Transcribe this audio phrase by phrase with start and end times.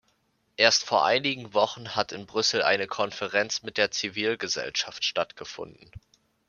[0.57, 5.91] Erst vor einigen Wochen hat in Brüssel eine Konferenz mit der Zivilgesellschaft stattgefunden.